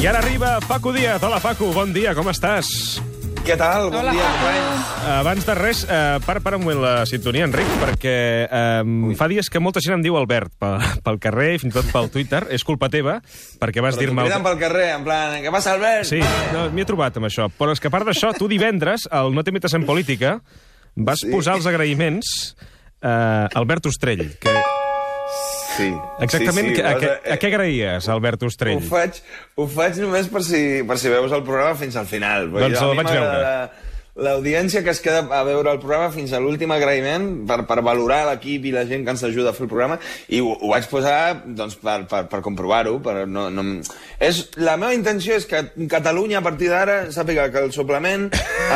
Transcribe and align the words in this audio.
I 0.00 0.06
ara 0.06 0.18
arriba 0.20 0.58
Paco 0.66 0.92
Díaz. 0.92 1.22
Hola, 1.22 1.40
Paco, 1.40 1.72
bon 1.74 1.92
dia, 1.92 2.14
com 2.14 2.28
estàs? 2.30 2.68
Què 3.42 3.56
tal? 3.58 3.88
Bon 3.90 3.98
Hola, 4.02 4.12
dia, 4.12 4.22
Paco. 4.22 4.44
companys. 4.44 4.84
Abans 5.08 5.46
de 5.48 5.54
res, 5.56 5.80
eh, 5.88 6.18
para, 6.26 6.40
para 6.44 6.58
un 6.58 6.62
moment 6.64 6.82
la 6.84 7.06
sintonia, 7.08 7.46
Enric, 7.48 7.66
perquè 7.80 8.14
eh, 8.46 9.14
fa 9.18 9.26
dies 9.30 9.48
que 9.50 9.58
molta 9.62 9.80
gent 9.82 9.96
em 9.96 10.04
diu 10.04 10.18
Albert 10.20 10.52
pel, 10.60 10.78
pel 11.02 11.18
carrer 11.22 11.54
i 11.56 11.60
fins 11.62 11.74
i 11.74 11.78
tot 11.80 11.90
pel 11.94 12.10
Twitter. 12.14 12.44
És 12.54 12.62
culpa 12.68 12.90
teva, 12.92 13.18
perquè 13.58 13.82
vas 13.82 13.96
Però 13.96 14.04
dir-me... 14.06 14.26
criden 14.28 14.46
pel 14.46 14.58
carrer, 14.60 14.88
en 15.00 15.06
plan, 15.08 15.34
què 15.42 15.50
passa, 15.54 15.74
Albert? 15.74 16.06
Sí, 16.12 16.20
no, 16.54 16.68
m'hi 16.70 16.84
he 16.84 16.88
trobat 16.88 17.18
amb 17.18 17.30
això. 17.30 17.48
Però 17.58 17.74
és 17.74 17.80
que 17.82 17.90
a 17.90 17.94
part 17.94 18.06
d'això, 18.06 18.34
tu 18.38 18.46
divendres, 18.52 19.08
al 19.10 19.32
No 19.34 19.42
t'imites 19.46 19.74
en 19.74 19.86
política, 19.88 20.38
vas 20.94 21.24
Sí. 21.24 21.32
posar 21.32 21.56
els 21.58 21.66
agraïments 21.66 22.54
eh, 23.02 23.08
a 23.08 23.48
Albert 23.58 23.86
Ostrell, 23.90 24.28
que 24.38 24.54
Sí. 25.78 25.88
exactament 26.26 26.68
sí, 26.72 26.76
sí, 26.76 26.82
a, 26.82 26.92
a- 26.98 27.34
a 27.34 27.38
què 27.38 27.50
agraïes, 27.52 28.08
Albert 28.10 28.42
Ostrell? 28.48 28.80
Ho 28.80 28.86
faig, 28.88 29.20
ho 29.56 29.66
faig 29.70 30.00
només 30.02 30.26
per 30.32 30.42
si, 30.46 30.62
per 30.88 30.96
si 30.98 31.12
veus 31.12 31.32
el 31.36 31.44
programa 31.46 31.78
fins 31.78 31.94
al 32.00 32.08
final. 32.10 32.50
Doncs 32.50 32.80
el 32.82 32.96
vaig 32.98 33.06
m'agrada 33.06 33.86
L'audiència 34.18 34.82
que 34.82 34.90
es 34.90 35.00
queda 35.04 35.22
a 35.30 35.42
veure 35.46 35.70
el 35.70 35.80
programa 35.82 36.10
fins 36.14 36.32
a 36.34 36.40
l'últim 36.42 36.72
agraïment 36.74 37.28
per, 37.46 37.60
per 37.68 37.78
valorar 37.86 38.24
l'equip 38.28 38.66
i 38.66 38.72
la 38.74 38.84
gent 38.88 39.04
que 39.06 39.14
ens 39.14 39.22
ajuda 39.26 39.52
a 39.52 39.56
fer 39.56 39.68
el 39.68 39.70
programa 39.70 39.98
i 40.28 40.40
ho, 40.42 40.54
ho 40.58 40.72
vaig 40.72 40.88
posar 40.90 41.18
doncs, 41.46 41.78
per, 41.78 42.00
per, 42.10 42.24
per 42.30 42.42
comprovar-ho. 42.44 42.96
No, 43.30 43.48
no... 43.54 43.64
és, 44.18 44.42
la 44.58 44.76
meva 44.80 44.94
intenció 44.96 45.36
és 45.38 45.46
que 45.48 45.62
Catalunya 45.88 46.40
a 46.40 46.44
partir 46.44 46.70
d'ara 46.72 46.98
sàpiga 47.14 47.48
que 47.54 47.62
el 47.62 47.72
suplement 47.74 48.28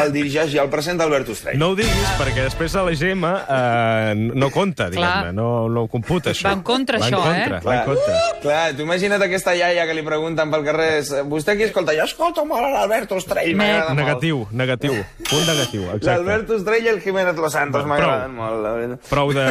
el 0.03 0.13
dirigeix 0.15 0.55
i 0.55 0.61
el 0.63 0.71
presenta 0.73 1.05
Albert 1.09 1.33
Ostrell. 1.35 1.59
No 1.61 1.73
ho 1.73 1.77
diguis, 1.79 2.15
perquè 2.21 2.47
després 2.47 2.77
a 2.79 2.85
l'EGM 2.87 3.27
eh, 3.27 4.15
no 4.39 4.51
compta, 4.55 4.89
diguem-ne, 4.93 5.35
no, 5.37 5.49
no 5.73 5.87
computa, 5.93 6.33
això. 6.33 6.49
Va 6.49 6.57
en 6.59 6.65
contra, 6.67 7.01
va 7.03 7.09
en 7.11 7.17
això, 7.17 7.23
contra, 7.27 7.59
eh? 7.59 7.67
Va 7.67 7.77
en 7.81 7.91
contra. 7.91 8.21
Clar, 8.45 8.63
tu 8.79 8.87
imagina't 8.87 9.27
aquesta 9.27 9.57
iaia 9.59 9.87
que 9.89 9.97
li 9.99 10.07
pregunten 10.07 10.53
pel 10.55 10.67
carrer 10.67 10.91
vostè 11.31 11.57
qui 11.59 11.67
escolta? 11.69 11.97
Jo 11.99 12.07
escolto 12.09 12.47
molt 12.49 12.71
l'Albert 12.77 13.13
Ostrell. 13.19 13.55
Negatiu, 13.59 14.47
negatiu. 14.55 15.01
Punt 15.33 15.47
negatiu, 15.49 15.83
exacte. 15.89 16.07
L'Albert 16.11 16.51
Ostrell 16.59 16.85
i 16.87 16.91
el 16.93 17.01
Jiménez 17.01 17.37
Los 17.41 17.55
Santos 17.57 17.87
m'agraden 17.89 18.35
molt. 18.37 18.59
La 18.63 18.73
veritat. 18.77 19.07
Prou 19.11 19.33
de, 19.35 19.47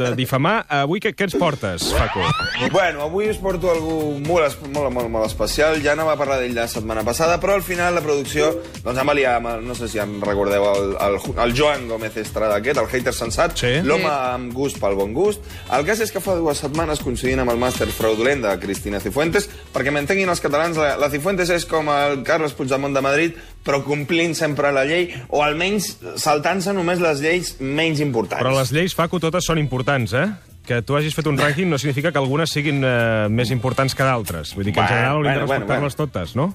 de 0.00 0.10
difamar. 0.18 0.54
Avui 0.82 1.02
què, 1.04 1.12
què 1.16 1.28
ens 1.28 1.36
portes, 1.38 1.90
Paco? 1.96 2.24
Bueno, 2.72 3.04
avui 3.06 3.28
us 3.30 3.38
porto 3.42 3.70
algú 3.70 3.96
molt, 4.24 4.56
molt, 4.72 4.90
molt, 4.94 5.10
molt 5.12 5.26
especial. 5.28 5.78
Ja 5.84 5.94
no 5.98 6.06
va 6.08 6.16
parlar 6.18 6.38
d'ell 6.40 6.56
la 6.56 6.66
setmana 6.70 7.04
passada, 7.06 7.36
però 7.42 7.54
al 7.58 7.64
final 7.66 7.94
la 7.94 8.02
producció 8.04 8.48
doncs, 8.82 8.96
em 8.98 9.06
va 9.12 9.14
liar 9.16 9.36
no 9.42 9.74
sé 9.76 9.88
si 9.92 10.00
em 10.02 10.16
recordeu, 10.24 10.64
el, 10.72 10.94
el, 11.04 11.18
el 11.44 11.54
Joan 11.56 11.86
Gómez 11.90 12.16
Estrada 12.16 12.56
aquest, 12.60 12.80
el 12.80 12.88
hater 12.90 13.12
sensat, 13.14 13.56
Sí. 13.60 13.74
l'home 13.84 14.04
Sí. 14.06 14.12
amb 14.12 14.52
gust 14.54 14.78
pel 14.80 14.94
bon 14.96 15.12
gust. 15.14 15.42
El 15.72 15.84
cas 15.86 16.00
és 16.00 16.12
que 16.12 16.20
fa 16.22 16.34
dues 16.38 16.58
setmanes, 16.62 17.00
coincidint 17.04 17.40
amb 17.42 17.50
el 17.52 17.58
màster 17.60 17.86
fraudulent 17.92 18.42
de 18.44 18.52
Cristina 18.62 19.00
Cifuentes, 19.00 19.48
perquè 19.74 19.92
m'entenguin 19.92 20.28
els 20.32 20.40
catalans, 20.40 20.76
la, 20.80 20.94
la 21.00 21.10
Cifuentes 21.12 21.50
és 21.52 21.66
com 21.68 21.88
el 21.92 22.22
Carles 22.26 22.54
Puigdemont 22.56 22.94
de 22.96 23.02
Madrid, 23.04 23.36
però 23.66 23.82
complint 23.84 24.32
sempre 24.38 24.70
la 24.72 24.84
llei, 24.86 25.08
o 25.28 25.42
almenys 25.42 25.96
saltant-se 26.22 26.72
només 26.76 27.02
les 27.02 27.20
lleis 27.24 27.56
menys 27.60 28.00
importants. 28.04 28.40
Però 28.44 28.54
les 28.56 28.70
lleis, 28.72 28.94
Paco, 28.94 29.18
totes 29.22 29.44
són 29.50 29.58
importants, 29.58 30.14
eh? 30.14 30.28
Que 30.66 30.80
tu 30.82 30.96
hagis 30.98 31.14
fet 31.14 31.26
un 31.30 31.36
rànquing 31.38 31.68
no 31.70 31.78
significa 31.78 32.10
que 32.10 32.18
algunes 32.18 32.50
siguin 32.50 32.80
eh, 32.82 33.26
més 33.30 33.52
importants 33.54 33.94
que 33.94 34.02
d'altres. 34.06 34.54
Vull 34.56 34.66
dir 34.66 34.72
que 34.74 34.80
en 34.80 34.86
Bueno, 34.86 34.96
general 34.96 35.16
hauríem 35.18 35.34
de 35.34 35.38
bueno, 35.38 35.46
bueno, 35.46 35.60
respectar-les 35.66 35.96
totes, 36.00 36.34
no? 36.38 36.48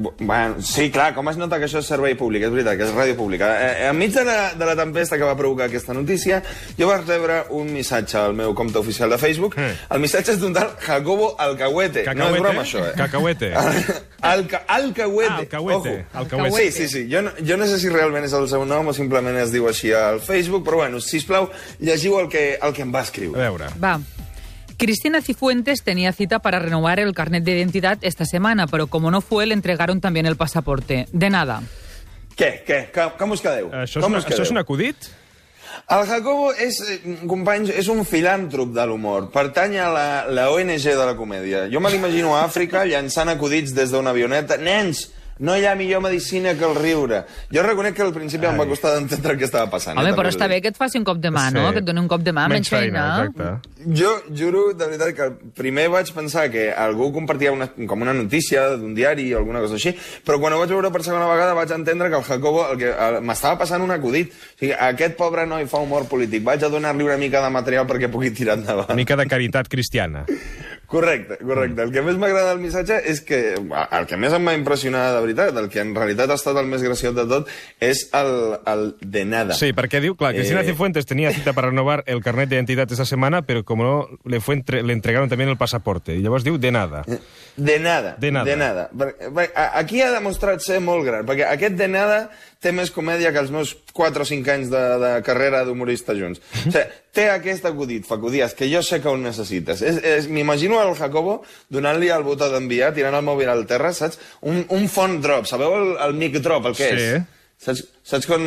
Bu- 0.00 0.14
Bueno, 0.18 0.62
sí, 0.64 0.86
clar, 0.90 1.12
com 1.14 1.28
es 1.28 1.36
nota 1.36 1.58
que 1.60 1.66
això 1.68 1.82
és 1.82 1.86
servei 1.86 2.14
públic, 2.16 2.42
és 2.46 2.50
veritat, 2.50 2.78
que 2.78 2.86
és 2.86 2.92
ràdio 2.96 3.16
pública. 3.18 3.50
Eh, 3.60 3.88
enmig 3.90 4.14
de 4.14 4.22
la, 4.24 4.54
de 4.56 4.64
la 4.64 4.74
tempesta 4.78 5.18
que 5.20 5.24
va 5.28 5.34
provocar 5.36 5.66
aquesta 5.68 5.92
notícia, 5.92 6.38
jo 6.78 6.88
vaig 6.88 7.04
rebre 7.06 7.42
un 7.50 7.68
missatge 7.74 8.16
al 8.16 8.32
meu 8.32 8.54
compte 8.56 8.78
oficial 8.80 9.10
de 9.12 9.18
Facebook. 9.20 9.58
Eh. 9.60 9.74
El 9.90 10.00
missatge 10.00 10.32
és 10.32 10.40
d'un 10.40 10.54
tal 10.56 10.70
Jacobo 10.80 11.34
Alcahuete. 11.36 12.06
No 12.14 12.30
és 12.32 12.40
broma, 12.40 12.62
això, 12.64 12.80
eh? 12.88 12.94
Cacahuete. 12.96 13.52
Alca, 14.32 14.62
Alcahuete. 14.68 15.30
Ah, 15.32 15.38
Alcahuete, 15.44 15.92
Ojo. 16.14 16.18
Alcahuete. 16.22 16.70
Sí, 16.72 16.88
sí, 16.88 16.88
sí. 16.88 17.08
Jo 17.12 17.20
no, 17.22 17.30
jo 17.46 17.56
no 17.60 17.66
sé 17.66 17.78
si 17.78 17.88
realment 17.92 18.24
és 18.24 18.32
el 18.32 18.48
seu 18.48 18.64
nom 18.64 18.88
o 18.88 18.94
simplement 18.96 19.36
es 19.36 19.52
diu 19.52 19.68
així 19.68 19.92
al 19.92 20.20
Facebook, 20.24 20.64
però 20.64 20.80
bueno, 20.84 21.00
sisplau, 21.00 21.50
llegiu 21.78 22.18
el 22.20 22.28
que, 22.32 22.54
el 22.62 22.72
que 22.72 22.82
em 22.88 22.94
va 22.94 23.00
A 23.00 23.08
escriure. 23.08 23.38
veure. 23.38 23.68
Va. 23.82 23.98
Cristina 24.80 25.20
Cifuentes 25.20 25.82
tenía 25.82 26.10
cita 26.14 26.38
para 26.38 26.58
renovar 26.58 27.00
el 27.00 27.12
carnet 27.12 27.44
de 27.44 27.52
identidad 27.52 27.98
esta 28.00 28.24
semana, 28.24 28.66
pero 28.66 28.86
como 28.86 29.10
no 29.10 29.20
fue, 29.20 29.44
le 29.44 29.52
entregaron 29.52 30.00
también 30.00 30.24
el 30.24 30.36
pasaporte. 30.36 31.06
De 31.12 31.28
nada. 31.28 31.60
Què, 32.32 32.64
què? 32.64 32.78
Com, 32.94 33.10
com 33.18 33.34
us 33.36 33.42
quedeu? 33.44 33.68
Això 33.68 34.00
és, 34.00 34.06
com 34.06 34.14
una, 34.14 34.22
us 34.22 34.24
això 34.24 34.38
és 34.38 34.48
quedeu? 34.48 34.54
un 34.56 34.60
acudit? 34.62 35.10
El 35.92 36.06
Jacobo 36.08 36.54
és, 36.56 36.80
eh, 36.80 36.96
companys, 37.28 37.74
és 37.76 37.90
un 37.92 38.00
filàntrop 38.08 38.72
de 38.72 38.86
l'humor. 38.88 39.28
Pertany 39.34 39.76
a 39.84 39.90
la, 39.92 40.06
la 40.32 40.48
ONG 40.48 40.88
de 40.88 41.04
la 41.10 41.12
comèdia. 41.18 41.66
Jo 41.68 41.84
me 41.84 41.92
l'imagino 41.92 42.32
a 42.38 42.46
Àfrica 42.46 42.86
llançant 42.88 43.28
acudits 43.28 43.76
des 43.76 43.92
d'una 43.92 44.16
avioneta. 44.16 44.56
Nens, 44.56 45.10
no 45.40 45.56
hi 45.56 45.64
ha 45.66 45.74
millor 45.74 46.02
medicina 46.04 46.54
que 46.54 46.66
el 46.68 46.76
riure. 46.76 47.22
Jo 47.52 47.64
reconec 47.64 47.96
que 47.96 48.04
al 48.04 48.12
principi 48.14 48.46
em 48.48 48.58
va 48.60 48.66
costar 48.68 48.92
d'entendre 48.96 49.36
què 49.40 49.46
estava 49.48 49.70
passant. 49.72 49.98
Home, 49.98 50.12
eh, 50.12 50.16
però 50.16 50.28
està 50.32 50.48
bé 50.50 50.60
que 50.60 50.72
et 50.72 50.78
faci 50.78 51.00
un 51.00 51.06
cop 51.08 51.20
de 51.22 51.32
mà, 51.32 51.46
no? 51.54 51.66
Sí. 51.66 51.76
Que 51.76 51.82
et 51.82 51.88
doni 51.88 52.02
un 52.02 52.10
cop 52.10 52.24
de 52.26 52.34
mà, 52.36 52.46
menys 52.52 52.68
feina. 52.72 53.06
Exacte. 53.24 53.70
Jo 53.96 54.12
juro, 54.36 54.66
de 54.76 54.90
veritat, 54.90 55.14
que 55.16 55.52
primer 55.56 55.88
vaig 55.92 56.12
pensar 56.16 56.48
que 56.52 56.68
algú 56.70 57.10
compartia 57.14 57.54
una, 57.56 57.70
com 57.88 58.04
una 58.04 58.14
notícia 58.16 58.66
d'un 58.76 58.92
diari 58.94 59.30
o 59.32 59.40
alguna 59.40 59.64
cosa 59.64 59.78
així, 59.80 59.94
però 60.26 60.40
quan 60.42 60.52
ho 60.52 60.60
vaig 60.60 60.74
veure 60.76 60.92
per 60.92 61.02
segona 61.06 61.28
vegada 61.30 61.56
vaig 61.56 61.72
entendre 61.76 62.10
que 62.12 62.20
el 62.20 62.26
Jacobo 62.28 62.66
el 62.68 62.80
que, 62.80 62.92
m'estava 63.24 63.58
passant 63.64 63.82
un 63.82 63.94
acudit. 63.96 64.34
O 64.34 64.60
sigui, 64.60 64.74
aquest 64.90 65.16
pobre 65.16 65.46
noi 65.48 65.64
fa 65.70 65.80
humor 65.80 66.04
polític. 66.10 66.44
Vaig 66.44 66.64
a 66.64 66.72
donar-li 66.72 67.08
una 67.08 67.16
mica 67.20 67.40
de 67.40 67.52
material 67.54 67.88
perquè 67.88 68.12
pugui 68.12 68.34
tirar 68.36 68.58
endavant. 68.60 68.92
Una 68.92 69.00
mica 69.00 69.16
de 69.16 69.28
caritat 69.30 69.72
cristiana. 69.72 70.26
Correcte, 70.90 71.36
correcte. 71.38 71.84
El 71.86 71.92
que 71.94 72.02
més 72.02 72.16
m'agrada 72.18 72.48
del 72.50 72.58
missatge 72.58 72.96
és 73.06 73.20
que 73.22 73.38
el 73.54 74.06
que 74.10 74.16
més 74.18 74.32
em 74.34 74.42
va 74.48 74.56
impressionar 74.58 75.04
de 75.14 75.20
veritat, 75.22 75.54
el 75.60 75.68
que 75.70 75.78
en 75.84 75.92
realitat 75.94 76.32
ha 76.32 76.34
estat 76.34 76.58
el 76.58 76.66
més 76.66 76.82
graciós 76.82 77.14
de 77.14 77.24
tot, 77.30 77.46
és 77.78 78.08
el, 78.18 78.32
el 78.66 78.82
de 78.98 79.22
nada. 79.24 79.54
Sí, 79.54 79.70
perquè 79.76 80.00
diu, 80.02 80.16
clar, 80.18 80.32
Cristina 80.34 80.64
Eh. 80.64 80.72
Cifuentes 80.72 81.06
tenía 81.06 81.30
cita 81.36 81.52
para 81.54 81.68
renovar 81.70 82.02
el 82.10 82.20
carnet 82.24 82.48
de 82.48 82.56
identidad 82.56 82.90
esa 82.90 83.04
semana, 83.06 83.42
pero 83.42 83.62
como 83.64 83.84
no, 83.84 84.08
le, 84.24 84.40
fue 84.40 84.56
entre, 84.56 84.82
le 84.82 84.92
entregaron 84.92 85.28
también 85.28 85.48
el 85.50 85.56
pasaporte. 85.56 86.16
I 86.18 86.22
llavors 86.26 86.42
diu 86.42 86.58
de 86.58 86.72
nada. 86.74 87.04
De 87.56 87.78
nada. 87.78 88.16
De 88.18 88.32
nada. 88.32 88.44
De 88.50 88.56
nada. 88.56 88.90
Per- 88.90 89.14
per- 89.32 89.52
Aquí 89.54 90.02
ha 90.02 90.10
demostrat 90.10 90.58
ser 90.58 90.80
molt 90.82 91.06
gran, 91.06 91.22
perquè 91.24 91.46
aquest 91.46 91.78
de 91.78 91.86
nada 91.86 92.30
té 92.60 92.72
més 92.76 92.90
comèdia 92.92 93.30
que 93.32 93.40
els 93.40 93.50
meus 93.54 93.70
4 93.96 94.20
o 94.22 94.28
5 94.28 94.50
anys 94.52 94.68
de, 94.72 94.82
de 95.00 95.10
carrera 95.24 95.62
d'humorista 95.64 96.12
junts. 96.18 96.42
O 96.44 96.70
sigui, 96.74 96.82
té 97.16 97.24
aquest 97.32 97.64
acudit, 97.70 98.04
Facudías, 98.08 98.52
que 98.54 98.68
jo 98.68 98.82
sé 98.84 99.00
que 99.00 99.08
ho 99.08 99.16
necessites. 99.16 99.80
És, 99.80 99.98
és, 100.04 100.28
M'imagino 100.28 100.78
al 100.80 100.92
Jacobo 100.98 101.40
donant-li 101.72 102.12
el 102.12 102.22
botó 102.26 102.50
d'enviar, 102.52 102.92
tirant 102.96 103.16
el 103.16 103.24
mòbil 103.24 103.48
al 103.48 103.64
terra, 103.70 103.94
saps? 103.96 104.20
Un, 104.44 104.66
un 104.76 104.88
font 104.92 105.18
drop, 105.24 105.48
sabeu 105.48 105.76
el, 105.78 105.92
el 106.08 106.16
mic 106.20 106.36
drop, 106.44 106.68
el 106.68 106.76
que 106.76 106.90
Sí. 106.92 107.10
és? 107.16 107.36
Saps, 107.60 107.82
saps 108.08 108.24
quan... 108.28 108.40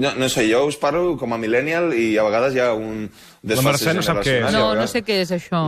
No, 0.00 0.14
no 0.16 0.28
sé, 0.32 0.46
jo 0.48 0.62
us 0.68 0.78
parlo 0.80 1.16
com 1.20 1.34
a 1.36 1.40
millennial 1.40 1.90
i 1.92 2.14
a 2.16 2.22
vegades 2.24 2.54
hi 2.56 2.62
ha 2.64 2.70
un 2.72 3.02
desfase 3.44 3.68
Mercè 3.68 3.92
no 3.98 4.04
sap 4.06 4.22
què 4.24 4.38
és. 4.38 4.52
No, 4.54 4.70
no 4.78 4.86
sé 4.88 5.02
què 5.04 5.18
és 5.26 5.32
això. 5.36 5.66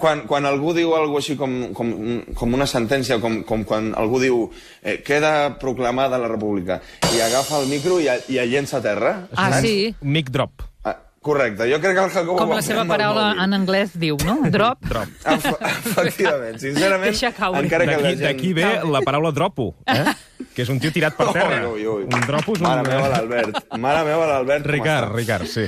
Quan, 0.00 0.24
quan 0.28 0.46
algú 0.46 0.72
diu 0.76 0.94
alguna 0.96 1.20
així 1.22 1.36
com, 1.36 1.72
com, 1.76 1.92
com 2.38 2.54
una 2.54 2.66
sentència, 2.70 3.18
com, 3.22 3.42
com 3.48 3.64
quan 3.68 3.92
algú 3.98 4.20
diu 4.22 4.42
eh, 4.82 4.98
queda 5.04 5.58
proclamada 5.60 6.18
la 6.18 6.28
república, 6.30 6.80
i 7.14 7.20
agafa 7.20 7.60
el 7.62 7.68
micro 7.72 8.00
i, 8.00 8.08
i 8.32 8.38
el 8.42 8.50
llença 8.52 8.78
a 8.78 8.84
terra. 8.84 9.14
Ah, 9.34 9.50
saps? 9.52 9.62
sí? 9.66 9.94
Mic 10.02 10.30
drop. 10.34 10.62
Ah, 10.84 10.96
correcte, 11.22 11.68
jo 11.70 11.78
crec 11.82 11.94
que 11.98 12.04
el 12.04 12.10
Jacobo... 12.10 12.38
Com 12.40 12.50
ho 12.50 12.56
la 12.56 12.60
va 12.60 12.66
seva 12.66 12.84
paraula 12.88 13.28
en 13.44 13.54
anglès 13.54 13.92
diu, 13.94 14.16
no? 14.26 14.40
Drop. 14.50 14.82
Drop. 14.92 15.08
Efe- 15.36 15.54
Efectivament, 15.70 16.58
sincerament, 16.62 17.10
Deixa 17.12 17.30
caure. 17.36 17.62
encara 17.62 17.86
que 17.86 17.96
la 18.00 18.10
gent... 18.10 18.24
d'aquí 18.26 18.52
ve 18.58 18.68
la 18.90 19.02
paraula 19.06 19.30
dropo, 19.32 19.72
eh? 19.86 20.02
que 20.56 20.66
és 20.66 20.68
un 20.68 20.80
tio 20.82 20.90
tirat 20.92 21.14
per 21.16 21.30
terra. 21.32 21.62
Ui, 21.70 21.86
ui, 21.86 22.02
ui. 22.02 22.08
Un 22.10 22.26
dropo 22.26 22.52
és 22.56 22.60
un... 22.60 22.66
Mare 22.66 22.82
meva, 22.88 23.06
l'Albert. 23.14 23.62
Mare 23.80 24.02
meva, 24.04 24.26
l'Albert. 24.34 24.66
Ricard? 24.68 25.14
Ricard, 25.14 25.46
sí. 25.48 25.64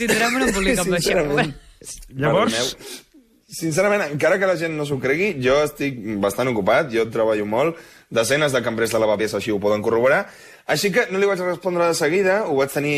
Tindrem 0.00 0.40
un 0.40 0.48
embolic 0.48 0.80
amb 0.82 0.96
això. 0.98 1.22
Llavors. 2.16 2.74
Sincerament, 3.46 4.02
encara 4.10 4.40
que 4.42 4.46
la 4.48 4.56
gent 4.58 4.72
no 4.74 4.84
s'ho 4.88 4.96
cregui, 4.98 5.36
jo 5.38 5.60
estic 5.62 6.00
bastant 6.22 6.48
ocupat, 6.50 6.88
jo 6.90 7.04
treballo 7.14 7.44
molt, 7.46 7.76
desenes 8.10 8.50
de 8.50 8.62
cambrers 8.62 8.90
de 8.90 8.98
lavapiés 8.98 9.36
així 9.38 9.52
ho 9.54 9.60
poden 9.62 9.84
corroborar, 9.86 10.24
així 10.66 10.90
que 10.90 11.04
no 11.12 11.20
li 11.22 11.28
vaig 11.30 11.44
respondre 11.44 11.86
de 11.86 11.94
seguida, 11.94 12.40
ho 12.50 12.56
vaig 12.58 12.74
tenir 12.74 12.96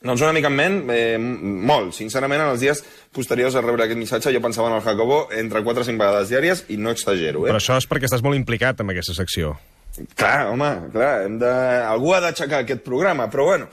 doncs 0.00 0.22
una 0.24 0.32
mica 0.32 0.48
en 0.48 0.56
ment, 0.56 0.78
eh, 0.94 1.18
molt. 1.20 1.92
Sincerament, 1.92 2.40
en 2.40 2.54
els 2.54 2.64
dies 2.64 2.80
posteriors 3.12 3.56
a 3.56 3.60
rebre 3.60 3.84
aquest 3.84 4.00
missatge, 4.00 4.32
jo 4.32 4.40
pensava 4.40 4.70
en 4.70 4.78
el 4.78 4.86
Jacobo 4.86 5.26
entre 5.36 5.60
4 5.62 5.84
o 5.84 5.88
5 5.90 6.00
vegades 6.00 6.32
diàries 6.32 6.64
i 6.72 6.80
no 6.80 6.96
exagero, 6.96 7.44
eh? 7.44 7.52
però 7.52 7.60
això 7.60 7.76
és 7.76 7.88
perquè 7.88 8.08
estàs 8.08 8.24
molt 8.24 8.40
implicat 8.40 8.80
en 8.80 8.94
aquesta 8.94 9.16
secció. 9.18 9.58
Clar, 10.16 10.46
home, 10.54 10.70
clar, 10.94 11.26
hem 11.26 11.36
de... 11.40 11.52
algú 11.84 12.14
ha 12.14 12.20
d'aixecar 12.24 12.62
aquest 12.62 12.84
programa, 12.86 13.26
però 13.28 13.50
bueno, 13.50 13.66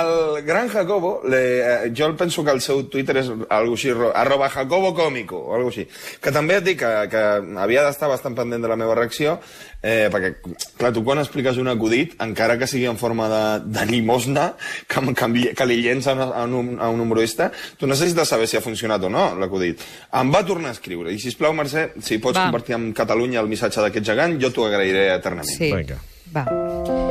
el 0.00 0.42
gran 0.46 0.68
Jacobo, 0.68 1.20
le, 1.28 1.40
eh, 1.60 1.92
jo 1.96 2.06
el 2.06 2.14
penso 2.16 2.44
que 2.44 2.50
el 2.50 2.60
seu 2.64 2.84
Twitter 2.88 3.16
és 3.20 3.28
algo 3.50 3.74
així, 3.76 3.90
ro- 3.92 4.12
arroba 4.16 4.48
Jacobo 4.48 4.94
Cómico, 4.94 5.36
o 5.36 5.54
algo 5.56 5.68
així, 5.68 5.84
que 6.20 6.32
també 6.32 6.56
et 6.60 6.64
dic 6.64 6.78
que, 6.80 6.90
que 7.12 7.22
havia 7.60 7.82
d'estar 7.84 8.08
bastant 8.08 8.34
pendent 8.38 8.62
de 8.64 8.70
la 8.70 8.76
meva 8.80 8.94
reacció, 8.94 9.34
eh, 9.82 10.08
perquè, 10.12 10.32
clar, 10.78 10.92
tu 10.94 11.02
quan 11.04 11.18
expliques 11.20 11.58
un 11.58 11.68
acudit, 11.68 12.14
encara 12.22 12.56
que 12.58 12.66
sigui 12.70 12.86
en 12.86 12.96
forma 12.96 13.28
de, 13.28 13.42
de 13.78 13.86
limosna, 13.90 14.52
que, 14.86 15.02
que, 15.18 15.54
que 15.58 15.66
li 15.68 15.80
llença 15.82 16.14
a 16.16 16.44
un, 16.46 16.76
a 16.80 16.88
un 16.88 17.00
humorista, 17.04 17.50
tu 17.76 17.86
necessites 17.90 18.28
saber 18.28 18.46
si 18.48 18.56
ha 18.56 18.64
funcionat 18.64 19.02
o 19.04 19.10
no, 19.12 19.32
l'acudit. 19.38 19.82
Em 20.14 20.32
va 20.32 20.44
tornar 20.46 20.70
a 20.70 20.78
escriure, 20.78 21.12
i 21.12 21.18
sisplau, 21.18 21.52
Mercè, 21.58 21.90
si 22.00 22.18
pots 22.22 22.38
Va. 22.38 22.46
compartir 22.48 22.78
amb 22.78 22.94
Catalunya 22.96 23.40
el 23.42 23.50
missatge 23.50 23.82
d'aquest 23.82 24.06
gegant, 24.14 24.38
jo 24.40 24.52
t'ho 24.54 24.66
agrairé 24.70 25.08
eternament. 25.18 25.56
Sí. 25.58 25.72
Venga. 25.74 25.98
Va. 26.32 27.01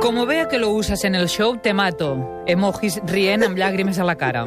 Como 0.00 0.26
vea 0.26 0.48
que 0.48 0.58
lo 0.58 0.70
usas 0.70 1.04
en 1.04 1.14
el 1.14 1.28
show, 1.28 1.58
te 1.58 1.74
mato. 1.74 2.42
Emojis 2.46 3.00
rient 3.06 3.44
amb 3.44 3.58
llàgrimes 3.58 3.98
a 4.00 4.04
la 4.04 4.16
cara. 4.16 4.46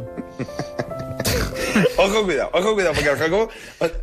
Ojo, 1.98 2.24
cuidado, 2.26 2.50
ojo, 2.54 2.74
cuidado, 2.74 2.94
perquè 2.96 3.12
el 3.14 3.18
Jacobo... 3.18 3.50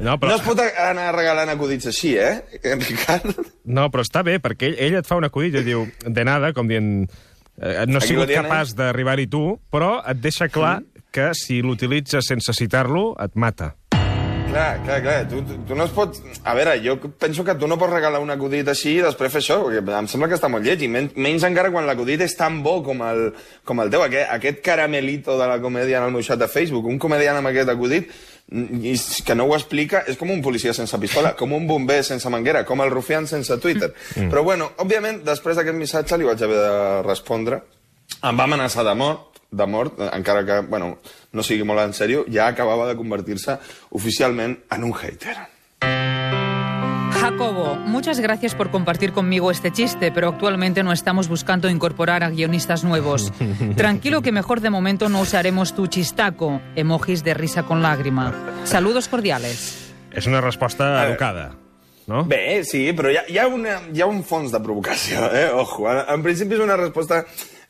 No, 0.00 0.16
però- 0.18 0.30
no 0.30 0.36
es 0.36 0.42
pot 0.46 0.60
anar 0.60 1.10
regalant 1.14 1.50
acudits 1.52 1.86
així, 1.90 2.14
eh, 2.18 2.40
en 2.62 2.80
Ricard? 2.80 3.34
No, 3.64 3.88
però 3.90 4.02
està 4.06 4.22
bé, 4.26 4.38
perquè 4.42 4.70
ell, 4.70 4.78
ell 4.78 4.96
et 5.02 5.06
fa 5.06 5.18
un 5.18 5.26
acudit 5.26 5.58
i 5.60 5.64
diu, 5.66 5.84
de 6.06 6.24
nada, 6.26 6.52
com 6.56 6.70
dient... 6.70 7.04
Eh, 7.60 7.84
no 7.86 7.98
he 7.98 8.02
Aquí 8.02 8.14
sigut 8.14 8.30
tiene. 8.30 8.46
capaç 8.48 8.72
d'arribar-hi 8.78 9.26
tu, 9.30 9.42
però 9.70 9.98
et 10.08 10.22
deixa 10.22 10.48
clar 10.48 10.78
que 11.12 11.32
si 11.34 11.60
l'utilitzes 11.62 12.26
sense 12.30 12.54
citar-lo, 12.56 13.12
et 13.22 13.34
mata. 13.34 13.74
Clar, 14.50 14.82
clar, 14.82 15.00
clar, 15.00 15.28
tu, 15.28 15.42
tu, 15.46 15.56
tu 15.62 15.76
no 15.78 15.84
es 15.86 15.92
pots... 15.94 16.18
A 16.42 16.56
veure, 16.58 16.72
jo 16.82 16.96
penso 17.22 17.44
que 17.46 17.54
tu 17.54 17.68
no 17.70 17.76
pots 17.78 17.92
regalar 17.92 18.18
un 18.18 18.32
acudit 18.34 18.66
així 18.72 18.96
i 18.96 19.04
després 19.04 19.30
fer 19.30 19.44
això, 19.44 19.60
perquè 19.62 19.94
em 19.94 20.08
sembla 20.10 20.26
que 20.26 20.34
està 20.34 20.50
molt 20.50 20.66
lleig, 20.66 20.82
i 20.82 20.88
men 20.90 21.06
menys 21.14 21.46
encara 21.46 21.70
quan 21.70 21.86
l'acudit 21.86 22.24
és 22.26 22.34
tan 22.34 22.58
bo 22.64 22.80
com 22.82 23.04
el, 23.06 23.28
com 23.68 23.78
el 23.84 23.92
teu, 23.94 24.02
aquest, 24.08 24.26
aquest 24.34 24.58
caramelito 24.66 25.38
de 25.38 25.46
la 25.46 25.60
comèdia 25.62 26.00
en 26.00 26.08
el 26.08 26.16
meu 26.16 26.26
xat 26.26 26.42
de 26.42 26.50
Facebook, 26.50 26.90
un 26.90 26.98
comediant 26.98 27.38
amb 27.38 27.52
aquest 27.52 27.70
acudit 27.70 28.10
mm, 28.10 28.82
i 28.90 28.96
que 29.28 29.38
no 29.38 29.46
ho 29.46 29.54
explica, 29.54 30.02
és 30.10 30.18
com 30.18 30.34
un 30.34 30.42
policia 30.42 30.74
sense 30.74 30.98
pistola, 30.98 31.36
com 31.38 31.54
un 31.54 31.70
bomber 31.70 32.02
sense 32.10 32.34
manguera, 32.34 32.66
com 32.66 32.82
el 32.82 32.90
rufián 32.90 33.30
sense 33.30 33.54
Twitter. 33.62 33.92
Mm. 34.16 34.34
Però 34.34 34.42
bueno, 34.50 34.72
òbviament, 34.82 35.22
després 35.30 35.62
d'aquest 35.62 35.78
missatge 35.78 36.18
li 36.18 36.26
vaig 36.26 36.42
haver 36.42 36.58
de 36.58 36.78
respondre. 37.06 37.62
Em 38.18 38.34
va 38.34 38.50
amenaçar 38.50 38.82
de 38.82 38.98
mort, 38.98 39.29
de 39.50 39.66
mort, 39.66 39.98
eh, 39.98 40.10
encara 40.14 40.44
que, 40.44 40.60
bueno, 40.66 40.98
no 41.32 41.42
sigui 41.42 41.64
molt 41.66 41.82
en 41.82 41.94
sèrio, 41.96 42.24
ja 42.30 42.48
acabava 42.48 42.88
de 42.88 42.96
convertir-se 42.96 43.58
oficialment 43.90 44.58
en 44.70 44.84
un 44.84 44.94
hater. 44.94 45.36
Jacobo, 47.20 47.76
muchas 47.84 48.18
gracias 48.18 48.54
por 48.54 48.70
compartir 48.70 49.12
conmigo 49.12 49.50
este 49.50 49.70
chiste, 49.70 50.10
pero 50.10 50.28
actualmente 50.28 50.82
no 50.82 50.92
estamos 50.92 51.28
buscando 51.28 51.68
incorporar 51.68 52.24
a 52.24 52.30
guionistas 52.30 52.82
nuevos. 52.82 53.32
Tranquilo 53.76 54.22
que 54.22 54.32
mejor 54.32 54.60
de 54.60 54.70
momento 54.70 55.08
no 55.08 55.20
usaremos 55.20 55.74
tu 55.74 55.86
chistaco, 55.86 56.60
emojis 56.76 57.22
de 57.22 57.34
risa 57.34 57.64
con 57.64 57.82
lágrima. 57.82 58.32
Saludos 58.64 59.08
cordiales. 59.08 59.90
És 60.10 60.26
una 60.26 60.40
resposta 60.40 61.06
educada, 61.06 61.52
no? 62.10 62.24
Bé, 62.26 62.64
sí, 62.66 62.88
però 62.98 63.12
hi 63.12 63.20
ha, 63.20 63.24
hi 63.30 63.38
ha, 63.38 63.46
una, 63.46 63.76
hi 63.94 64.02
ha 64.02 64.08
un 64.10 64.24
fons 64.26 64.50
de 64.50 64.58
provocació, 64.58 65.28
eh? 65.30 65.46
Ojo, 65.54 65.86
en, 65.92 66.00
en 66.02 66.24
principi 66.24 66.56
és 66.58 66.64
una 66.64 66.74
resposta 66.80 67.20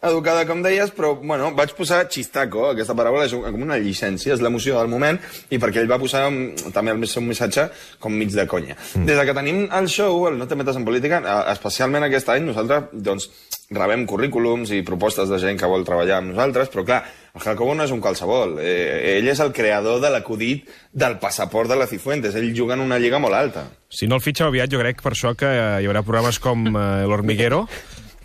educada, 0.02 0.46
com 0.48 0.62
deies, 0.64 0.92
però, 0.96 1.12
bueno, 1.20 1.50
vaig 1.56 1.74
posar 1.76 2.06
chistaco, 2.08 2.70
aquesta 2.70 2.96
paraula 2.96 3.26
és 3.26 3.34
com 3.34 3.66
una 3.66 3.78
llicència, 3.80 4.34
és 4.34 4.42
l'emoció 4.44 4.78
del 4.78 4.88
moment, 4.92 5.20
i 5.52 5.60
perquè 5.60 5.82
ell 5.82 5.90
va 5.90 6.00
posar 6.00 6.26
um, 6.30 6.40
també 6.74 6.94
el 6.94 7.06
seu 7.10 7.24
missatge 7.24 7.68
com 8.00 8.16
mig 8.16 8.32
de 8.32 8.46
conya. 8.48 8.78
Mm. 8.94 9.06
Des 9.10 9.20
de 9.20 9.28
que 9.28 9.36
tenim 9.36 9.66
el 9.68 9.88
show, 9.92 10.26
el 10.30 10.38
No 10.40 10.48
te 10.48 10.56
metes 10.56 10.78
en 10.78 10.86
política, 10.88 11.20
especialment 11.52 12.06
aquest 12.06 12.30
any, 12.32 12.46
nosaltres, 12.48 12.88
doncs, 12.92 13.28
rebem 13.70 14.06
currículums 14.08 14.72
i 14.74 14.80
propostes 14.86 15.28
de 15.30 15.38
gent 15.38 15.58
que 15.60 15.68
vol 15.70 15.84
treballar 15.86 16.18
amb 16.18 16.32
nosaltres, 16.32 16.72
però 16.72 16.84
clar, 16.86 17.02
el 17.36 17.44
Jacobo 17.44 17.76
no 17.78 17.84
és 17.86 17.92
un 17.94 18.00
qualsevol. 18.02 18.56
Eh, 18.58 19.18
ell 19.18 19.28
és 19.30 19.38
el 19.44 19.52
creador 19.54 20.00
de 20.02 20.10
l'acudit 20.10 20.66
del 20.90 21.18
passaport 21.22 21.70
de 21.70 21.78
la 21.78 21.86
Cifuentes. 21.86 22.34
Ell 22.34 22.50
juga 22.56 22.74
en 22.74 22.82
una 22.82 22.98
lliga 22.98 23.20
molt 23.22 23.38
alta. 23.38 23.68
Si 23.88 24.08
no 24.10 24.18
el 24.18 24.24
fitxa 24.24 24.48
aviat, 24.48 24.72
jo 24.72 24.80
crec 24.82 25.04
per 25.04 25.14
això 25.14 25.36
que 25.38 25.50
hi 25.50 25.86
haurà 25.86 26.02
programes 26.02 26.40
com 26.42 26.66
eh, 26.72 26.86
l'Hormiguero, 27.06 27.66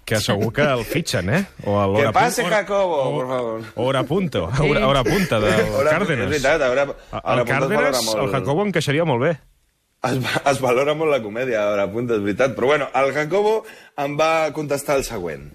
que 0.06 0.20
segur 0.22 0.54
que 0.54 0.62
el 0.62 0.84
fitxen, 0.86 1.30
eh? 1.34 1.46
O 1.66 1.80
a 1.82 1.88
Que 2.00 2.12
pase, 2.14 2.44
Punta- 2.44 2.58
Jacobo, 2.58 2.96
o- 3.02 3.12
por 3.16 3.28
favor. 3.28 3.62
Hora 3.76 4.04
punta, 4.04 4.42
hora, 4.44 4.88
hora 4.88 5.04
punta 5.04 5.40
del 5.40 5.70
Hora- 5.74 5.90
Cárdenas. 5.92 6.26
És 6.26 6.30
veritat, 6.44 6.62
ara, 6.62 6.84
El 6.84 7.20
ara 7.24 7.46
Cárdenas, 7.46 8.16
el 8.16 8.30
Jacobo 8.32 8.66
encaixaria 8.66 9.04
molt 9.06 9.22
bé. 9.24 9.40
Es, 10.06 10.20
es 10.52 10.60
valora 10.62 10.94
molt 10.94 11.10
la 11.12 11.22
comèdia, 11.24 11.64
ara 11.74 11.88
punta, 11.92 12.14
és 12.14 12.22
veritat. 12.22 12.54
Però 12.56 12.68
bueno, 12.68 12.88
el 12.94 13.12
Jacobo 13.14 13.64
em 13.98 14.16
va 14.20 14.52
contestar 14.54 14.98
el 14.98 15.04
següent. 15.04 15.52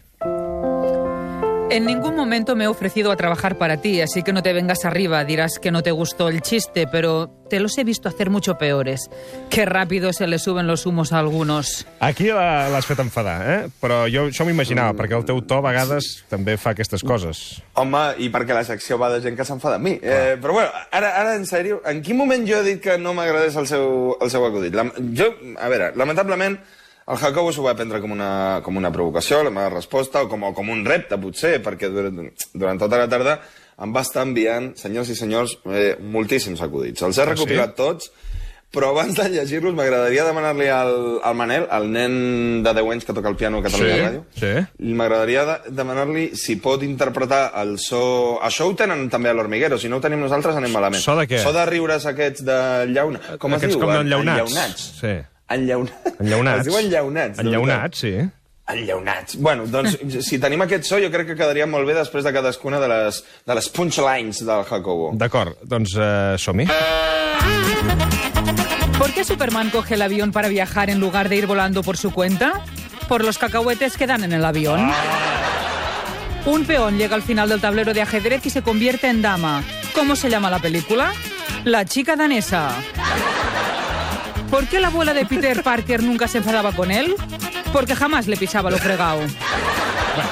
En 1.70 1.86
ningún 1.86 2.16
momento 2.16 2.56
me 2.56 2.64
he 2.64 2.66
ofrecido 2.66 3.12
a 3.12 3.16
trabajar 3.16 3.56
para 3.56 3.76
ti, 3.76 4.00
así 4.00 4.24
que 4.24 4.32
no 4.32 4.42
te 4.42 4.52
vengas 4.52 4.84
arriba. 4.84 5.24
Dirás 5.24 5.60
que 5.60 5.70
no 5.70 5.84
te 5.84 5.92
gustó 5.92 6.28
el 6.28 6.42
chiste, 6.42 6.88
pero 6.90 7.30
te 7.48 7.60
los 7.60 7.78
he 7.78 7.84
visto 7.84 8.08
hacer 8.08 8.28
mucho 8.28 8.58
peores. 8.58 9.08
Qué 9.50 9.66
rápido 9.66 10.12
se 10.12 10.26
le 10.26 10.40
suben 10.40 10.66
los 10.66 10.84
humos 10.84 11.12
a 11.12 11.20
algunos. 11.20 11.86
Aquí 12.00 12.26
l'has 12.26 12.86
fet 12.86 12.98
enfadar, 12.98 13.38
eh? 13.46 13.68
Però 13.78 14.00
jo 14.10 14.26
això 14.32 14.42
m'ho 14.42 14.50
imaginava, 14.50 14.96
perquè 14.98 15.14
el 15.14 15.22
teu 15.28 15.38
to 15.46 15.60
a 15.60 15.64
vegades 15.68 16.10
també 16.26 16.58
fa 16.58 16.74
aquestes 16.74 17.06
coses. 17.06 17.60
Home, 17.78 18.02
i 18.18 18.32
perquè 18.34 18.50
la 18.50 18.66
secció 18.66 18.98
va 18.98 19.12
de 19.14 19.22
gent 19.22 19.38
que 19.38 19.46
s'enfada 19.46 19.78
amb 19.78 19.86
mi. 19.86 19.94
Eh, 20.02 20.34
però 20.42 20.58
bueno, 20.58 20.74
ara, 20.90 21.14
ara 21.22 21.38
en 21.38 21.46
sèrio, 21.46 21.84
en 21.86 22.02
quin 22.02 22.18
moment 22.18 22.50
jo 22.50 22.58
he 22.58 22.66
dit 22.66 22.82
que 22.82 22.98
no 22.98 23.14
m'agradés 23.14 23.54
el 23.62 23.70
seu, 23.70 24.16
el 24.18 24.34
seu 24.34 24.42
acudit? 24.50 24.74
La, 24.74 24.88
jo, 25.14 25.30
a 25.54 25.70
veure, 25.70 25.94
lamentablement, 25.94 26.58
el 27.10 27.18
Jacobo 27.18 27.52
s'ho 27.52 27.64
va 27.66 27.74
prendre 27.78 28.00
com 28.02 28.12
una, 28.14 28.60
com 28.64 28.76
una 28.78 28.92
provocació, 28.94 29.42
la 29.46 29.50
meva 29.54 29.68
resposta, 29.72 30.22
o 30.22 30.28
com, 30.30 30.44
o 30.48 30.54
com 30.54 30.68
un 30.70 30.84
repte, 30.86 31.18
potser, 31.20 31.56
perquè 31.64 31.90
durant, 31.92 32.28
durant 32.54 32.78
tota 32.80 32.98
la 33.02 33.08
tarda 33.10 33.38
em 33.80 33.94
va 33.96 34.02
estar 34.04 34.22
enviant, 34.26 34.74
senyors 34.76 35.08
i 35.08 35.16
senyors, 35.16 35.54
eh, 35.72 35.94
moltíssims 36.00 36.60
acudits. 36.60 37.00
Els 37.06 37.16
he 37.18 37.24
recopilat 37.30 37.72
tots, 37.78 38.10
però 38.70 38.90
abans 38.92 39.16
de 39.16 39.24
llegir-los 39.32 39.72
m'agradaria 39.74 40.22
demanar-li 40.28 40.68
al, 40.70 40.92
al 41.26 41.34
Manel, 41.34 41.64
el 41.74 41.88
nen 41.90 42.12
de 42.62 42.74
10 42.76 42.90
anys 42.92 43.08
que 43.08 43.16
toca 43.16 43.32
el 43.32 43.34
piano 43.40 43.58
a 43.58 43.64
Catalunya 43.64 43.96
Sí, 43.96 44.04
Ràdio, 44.04 44.20
sí. 44.36 44.92
M'agradaria 45.00 45.46
de, 45.48 45.56
demanar-li 45.80 46.26
si 46.38 46.58
pot 46.62 46.84
interpretar 46.86 47.40
el 47.64 47.78
so... 47.82 48.38
Això 48.46 48.68
ho 48.68 48.76
tenen 48.78 49.08
també 49.10 49.32
a 49.32 49.34
l'Hormiguero, 49.34 49.80
si 49.80 49.88
no 49.90 49.98
ho 49.98 50.04
tenim 50.04 50.20
nosaltres 50.22 50.60
anem 50.60 50.76
malament. 50.76 51.02
So 51.02 51.16
de 51.18 51.24
què? 51.32 51.40
So 51.42 51.50
de 51.56 51.64
riures 51.72 52.06
aquests 52.12 52.44
de 52.46 52.60
llauna. 52.92 53.24
Com 53.42 53.56
es 53.56 53.62
Aquests 53.64 53.74
diu? 53.74 53.82
com 53.82 53.96
En- 53.96 54.04
enllaunats. 54.04 54.44
Enllaunats. 54.52 54.86
Sí. 55.00 55.16
Enllaunats. 55.50 56.12
Enllaunats. 56.20 56.60
Es 56.60 56.68
diu 56.68 56.78
enllaunats. 56.78 57.40
Enllaunats, 57.42 58.04
sí. 58.04 58.12
Enllaunats. 58.70 59.36
Bueno, 59.36 59.66
doncs, 59.66 59.98
si 60.28 60.38
tenim 60.38 60.62
aquest 60.62 60.86
so, 60.86 61.00
jo 61.02 61.10
crec 61.10 61.32
que 61.32 61.38
quedaria 61.38 61.66
molt 61.66 61.88
bé 61.88 61.96
després 61.98 62.26
de 62.26 62.32
cadascuna 62.34 62.78
de 62.82 62.90
les, 62.90 63.22
de 63.46 63.56
les 63.58 63.68
punchlines 63.74 64.44
del 64.46 64.64
Jacobo. 64.68 65.10
D'acord, 65.18 65.58
doncs 65.66 65.96
uh, 65.98 66.38
som-hi. 66.38 66.68
¿Por 69.00 69.12
qué 69.12 69.24
Superman 69.24 69.70
coge 69.70 69.94
el 69.94 70.02
avión 70.02 70.30
para 70.30 70.48
viajar 70.48 70.90
en 70.90 71.00
lugar 71.00 71.28
de 71.28 71.36
ir 71.36 71.46
volando 71.46 71.82
por 71.82 71.96
su 71.96 72.12
cuenta? 72.12 72.62
Por 73.08 73.24
los 73.24 73.38
cacahuetes 73.38 73.96
que 73.96 74.06
dan 74.06 74.22
en 74.24 74.32
el 74.32 74.44
avión. 74.44 74.92
Un 76.46 76.64
peón 76.64 76.96
llega 76.96 77.16
al 77.16 77.22
final 77.22 77.48
del 77.48 77.60
tablero 77.60 77.92
de 77.92 78.02
ajedrez 78.02 78.44
y 78.46 78.50
se 78.50 78.62
convierte 78.62 79.08
en 79.08 79.20
dama. 79.20 79.64
¿Cómo 79.94 80.16
se 80.16 80.30
llama 80.30 80.50
la 80.50 80.58
película? 80.58 81.12
La 81.64 81.84
chica 81.84 82.14
danesa. 82.14 82.70
¿Por 84.50 84.66
qué 84.66 84.80
la 84.80 84.88
abuela 84.88 85.14
de 85.14 85.24
Peter 85.24 85.62
Parker 85.62 86.02
nunca 86.02 86.26
se 86.26 86.38
enfadaba 86.38 86.72
con 86.72 86.90
él? 86.90 87.14
Porque 87.72 87.94
jamás 87.94 88.26
le 88.26 88.36
pisaba 88.36 88.70
lo 88.70 88.78
fregado. 88.78 89.20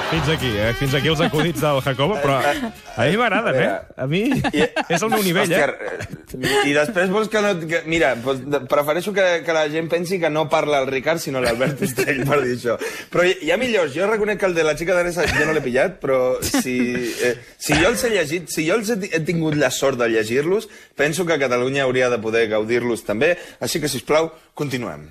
Fins 0.09 0.27
aquí, 0.29 0.49
eh? 0.57 0.73
Fins 0.79 0.93
aquí 0.97 1.07
els 1.11 1.21
acudits 1.23 1.61
del 1.61 1.79
Jacobo, 1.85 2.17
però 2.19 2.39
a 2.39 3.05
mi 3.07 3.17
m'agraden, 3.19 3.55
eh? 3.55 3.67
A 3.95 4.07
mi 4.09 4.21
és 4.35 5.01
el 5.01 5.11
meu 5.11 5.21
nivell, 5.23 5.51
eh? 5.53 5.61
Òscar, 5.61 6.49
I 6.67 6.73
després 6.75 7.11
vols 7.13 7.29
que 7.31 7.41
no... 7.43 7.53
Que, 7.69 7.81
mira, 7.89 8.11
doncs, 8.19 8.43
prefereixo 8.71 9.13
que, 9.15 9.27
que 9.45 9.55
la 9.55 9.67
gent 9.71 9.89
pensi 9.91 10.19
que 10.21 10.31
no 10.33 10.47
parla 10.51 10.81
el 10.83 10.89
Ricard, 10.91 11.21
sinó 11.23 11.41
l'Albert 11.43 11.83
Ostrell, 11.87 12.25
per 12.27 12.41
dir 12.43 12.57
això. 12.57 12.75
Però 13.13 13.25
hi, 13.27 13.37
hi 13.45 13.53
ha 13.53 13.59
millors. 13.61 13.93
Jo 13.95 14.09
reconec 14.09 14.41
que 14.41 14.49
el 14.49 14.57
de 14.57 14.65
la 14.67 14.75
xica 14.79 14.97
danesa 14.97 15.27
jo 15.29 15.47
no 15.47 15.55
l'he 15.55 15.63
pillat, 15.65 15.99
però 16.03 16.19
si, 16.45 16.79
eh, 17.25 17.35
si 17.57 17.77
jo 17.79 17.93
els 17.93 18.03
he 18.03 18.13
llegit, 18.15 18.51
si 18.51 18.67
jo 18.67 18.79
els 18.79 18.91
he, 18.93 18.99
he 19.13 19.23
tingut 19.27 19.57
la 19.59 19.71
sort 19.73 20.01
de 20.01 20.09
llegir-los, 20.11 20.69
penso 20.99 21.25
que 21.29 21.39
Catalunya 21.39 21.87
hauria 21.87 22.11
de 22.11 22.19
poder 22.19 22.47
gaudir-los 22.51 23.07
també. 23.07 23.35
Així 23.63 23.81
que, 23.81 23.91
si 23.91 24.01
us 24.01 24.07
plau, 24.07 24.33
continuem. 24.59 25.07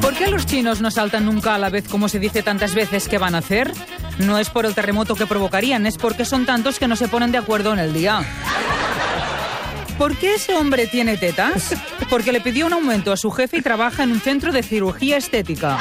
¿Por 0.00 0.14
qué 0.14 0.28
los 0.28 0.46
chinos 0.46 0.80
no 0.80 0.90
saltan 0.90 1.26
nunca 1.26 1.54
a 1.54 1.58
la 1.58 1.70
vez 1.70 1.88
como 1.88 2.08
se 2.08 2.18
dice 2.18 2.42
tantas 2.42 2.74
veces 2.74 3.08
que 3.08 3.18
van 3.18 3.34
a 3.34 3.38
hacer? 3.38 3.72
No 4.18 4.38
es 4.38 4.50
por 4.50 4.66
el 4.66 4.74
terremoto 4.74 5.14
que 5.14 5.26
provocarían, 5.26 5.86
es 5.86 5.98
porque 5.98 6.24
son 6.24 6.46
tantos 6.46 6.78
que 6.78 6.88
no 6.88 6.96
se 6.96 7.08
ponen 7.08 7.32
de 7.32 7.38
acuerdo 7.38 7.72
en 7.72 7.78
el 7.78 7.92
día. 7.92 8.24
¿Por 9.98 10.16
qué 10.16 10.34
ese 10.34 10.54
hombre 10.54 10.86
tiene 10.86 11.16
tetas? 11.16 11.74
Porque 12.10 12.32
le 12.32 12.40
pidió 12.40 12.66
un 12.66 12.74
aumento 12.74 13.12
a 13.12 13.16
su 13.16 13.30
jefe 13.30 13.58
y 13.58 13.62
trabaja 13.62 14.02
en 14.02 14.12
un 14.12 14.20
centro 14.20 14.52
de 14.52 14.62
cirugía 14.62 15.16
estética. 15.16 15.78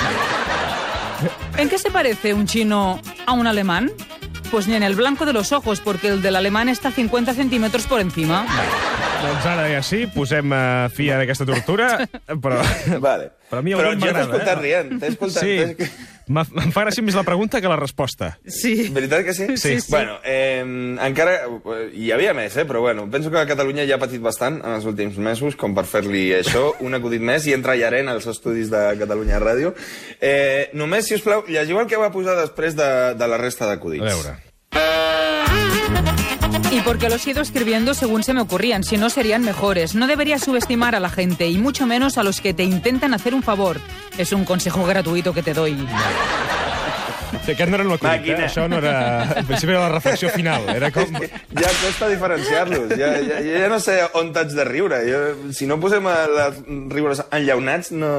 ¿En 1.57 1.69
qué 1.69 1.77
se 1.77 1.91
parece 1.91 2.33
un 2.33 2.45
chino 2.45 2.99
a 3.25 3.33
un 3.33 3.47
alemán? 3.47 3.91
Pues 4.51 4.67
ni 4.67 4.75
en 4.75 4.83
el 4.83 4.95
blanco 4.95 5.25
de 5.25 5.33
los 5.33 5.51
ojos, 5.51 5.81
porque 5.81 6.07
el 6.07 6.21
del 6.21 6.35
alemán 6.35 6.69
está 6.69 6.91
50 6.91 7.33
centímetros 7.33 7.87
por 7.87 7.99
encima. 7.99 8.45
Doncs 9.25 9.45
ara 9.49 9.63
ja 9.71 9.79
sí, 9.81 10.03
posem 10.13 10.51
uh, 10.53 10.85
fi 10.93 11.07
a 11.09 11.17
aquesta 11.23 11.47
tortura, 11.47 11.95
però... 12.41 12.59
Vale. 13.07 13.31
Per 13.49 13.59
a 13.59 13.63
mi 13.65 13.73
Però 13.77 13.93
jo 13.93 14.01
t'he 14.01 14.21
escoltat 14.21 14.51
eh? 14.51 14.61
rient. 14.61 14.91
T'he 15.01 15.09
escoltat... 15.13 15.45
Sí. 15.45 16.13
Em 16.25 16.71
fa 16.73 16.81
gràcia 16.87 17.03
més 17.05 17.13
la 17.17 17.23
pregunta 17.25 17.59
que 17.61 17.69
la 17.69 17.77
resposta. 17.77 18.31
Sí. 18.49 18.87
Veritat 18.93 19.25
que 19.27 19.35
sí? 19.37 19.45
Sí, 19.61 19.75
sí. 19.81 19.91
Bueno, 19.93 20.17
eh, 20.25 20.61
encara... 21.05 21.35
Hi 21.93 22.09
havia 22.13 22.33
més, 22.37 22.57
eh? 22.57 22.65
però 22.69 22.81
bueno, 22.85 23.05
penso 23.13 23.33
que 23.33 23.45
Catalunya 23.49 23.85
ja 23.89 23.99
ha 23.99 24.01
patit 24.01 24.21
bastant 24.25 24.61
en 24.63 24.77
els 24.77 24.85
últims 24.89 25.17
mesos 25.21 25.57
com 25.57 25.77
per 25.77 25.85
fer-li 25.89 26.25
això, 26.39 26.67
un 26.85 26.97
acudit 26.97 27.21
més, 27.21 27.45
i 27.49 27.53
entrallaré 27.57 28.01
en 28.05 28.13
els 28.13 28.25
estudis 28.29 28.73
de 28.73 28.87
Catalunya 29.01 29.41
Ràdio. 29.41 29.75
Eh, 30.17 30.71
només, 30.77 31.05
si 31.05 31.17
us 31.17 31.25
plau, 31.25 31.45
llegiu 31.49 31.81
el 31.81 31.89
que 31.89 32.01
va 32.01 32.13
posar 32.13 32.37
després 32.41 32.77
de, 32.77 32.89
de 33.17 33.29
la 33.29 33.41
resta 33.41 33.69
d'acudits. 33.69 34.05
A 34.05 34.13
veure. 34.13 34.37
Y 36.75 36.81
porque 36.81 37.07
los 37.07 37.25
he 37.25 37.29
ido 37.29 37.41
escribiendo 37.41 37.93
según 37.93 38.21
se 38.21 38.33
me 38.33 38.41
ocurrían, 38.41 38.83
si 38.83 38.97
no 38.97 39.09
serían 39.09 39.43
mejores. 39.43 39.95
No 39.95 40.07
deberías 40.07 40.43
subestimar 40.43 40.93
a 40.93 40.99
la 40.99 41.09
gente 41.09 41.47
y 41.47 41.57
mucho 41.57 41.87
menos 41.87 42.17
a 42.17 42.23
los 42.23 42.41
que 42.41 42.53
te 42.53 42.65
intentan 42.65 43.13
hacer 43.13 43.33
un 43.33 43.43
favor. 43.43 43.79
Es 44.17 44.33
un 44.33 44.43
consejo 44.43 44.83
gratuito 44.83 45.33
que 45.33 45.41
te 45.41 45.53
doy. 45.53 45.77
Sí, 47.45 47.53
aquest 47.53 47.69
no 47.69 47.77
era 47.77 47.85
un 47.85 47.93
acudit, 47.93 48.31
eh? 48.33 48.45
Això 48.47 48.63
no 48.69 48.79
era... 48.81 48.93
En 49.37 49.45
principi 49.45 49.73
era 49.75 49.83
la 49.83 49.91
reflexió 49.91 50.31
final. 50.33 50.65
Era 50.73 50.89
com... 50.93 51.19
Ja 51.55 51.69
costa 51.79 52.07
diferenciar-los. 52.09 52.89
Ja, 52.97 53.11
ja, 53.23 53.37
ja 53.45 53.67
no 53.71 53.77
sé 53.79 53.99
on 54.17 54.31
t'haig 54.35 54.55
de 54.57 54.65
riure. 54.67 54.97
Jo, 55.07 55.19
si 55.55 55.67
no 55.69 55.77
posem 55.81 56.09
les 56.09 56.57
riures 56.91 57.21
enllaunats, 57.29 57.93
no... 57.95 58.09